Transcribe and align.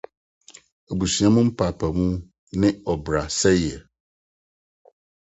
Abusua 0.91 1.27
mu 1.35 1.41
Mpaapaemu 1.47 2.07
ne 2.59 2.67
Ɔbrasɛe. 2.93 3.71